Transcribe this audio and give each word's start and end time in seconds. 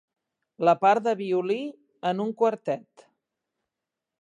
La 0.69 0.73
part 0.85 1.03
de 1.07 1.13
violí 1.19 1.59
en 2.13 2.25
un 2.25 2.33
quartet. 2.41 3.07